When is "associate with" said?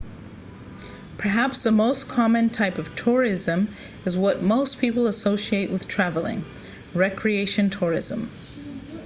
5.05-5.87